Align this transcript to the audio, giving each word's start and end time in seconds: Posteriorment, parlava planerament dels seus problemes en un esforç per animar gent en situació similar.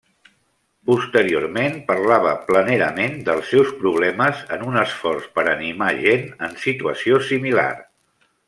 Posteriorment, 0.91 1.75
parlava 1.91 2.31
planerament 2.47 3.13
dels 3.29 3.51
seus 3.55 3.71
problemes 3.83 4.43
en 4.57 4.67
un 4.71 4.81
esforç 4.87 5.31
per 5.39 5.47
animar 5.55 5.95
gent 6.03 6.29
en 6.49 6.61
situació 6.69 7.25
similar. 7.33 7.69